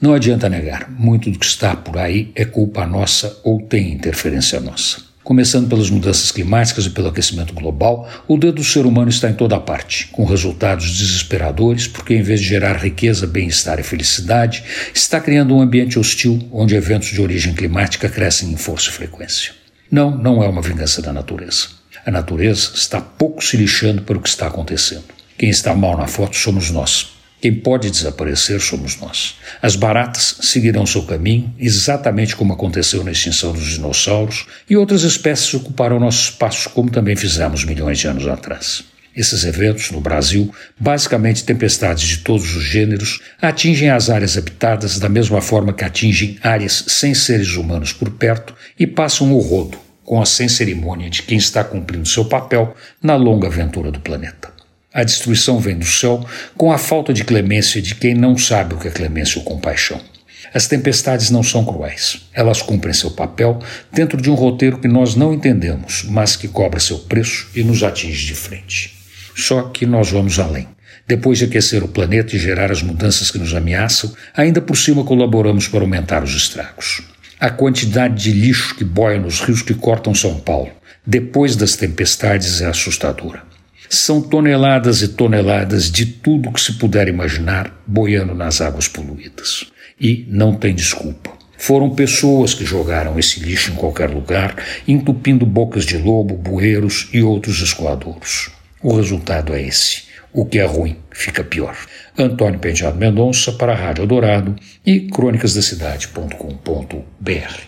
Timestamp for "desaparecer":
27.88-28.60